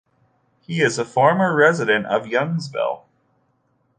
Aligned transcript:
He 0.61 0.81
is 0.81 0.97
a 0.97 1.05
former 1.05 1.55
resident 1.55 2.07
of 2.07 2.23
Youngsville. 2.23 3.03